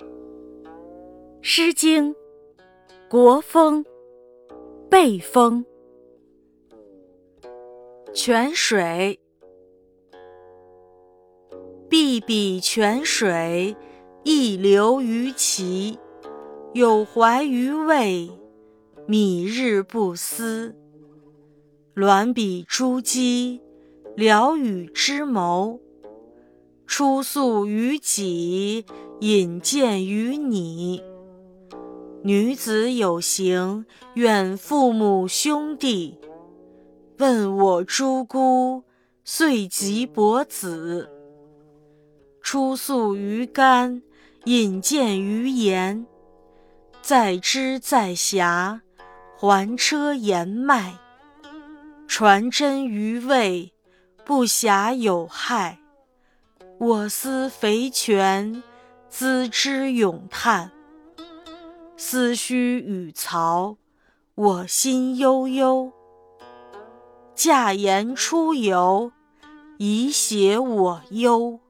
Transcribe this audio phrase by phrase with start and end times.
[1.42, 2.14] 《诗经·
[3.08, 3.84] 国风·
[4.88, 5.64] 背风》
[8.12, 9.20] 泉水，
[11.88, 13.76] 碧碧泉水，
[14.24, 15.98] 溢流于其，
[16.72, 18.30] 有怀于渭，
[19.06, 20.74] 米日不思。
[21.94, 23.60] 鸾比珠玑，
[24.16, 25.80] 聊与之谋。
[26.86, 28.84] 出宿于己，
[29.20, 31.02] 引荐于你。
[32.22, 33.84] 女子有行，
[34.14, 36.18] 远父母兄弟。
[37.18, 38.82] 问我诸姑，
[39.22, 41.10] 遂及伯子。
[42.40, 44.02] 出宿于干，
[44.44, 46.06] 引荐于盐。
[47.02, 48.80] 在枝在瑕，
[49.36, 50.94] 环车言迈。
[52.08, 53.74] 传真于卫，
[54.24, 55.78] 不暇有害。
[56.78, 58.62] 我思肥泉，
[59.10, 60.70] 咨之咏叹。
[61.96, 63.76] 思绪与曹，
[64.34, 65.92] 我心悠悠。
[67.34, 69.12] 驾言出游，
[69.78, 71.60] 以写我忧。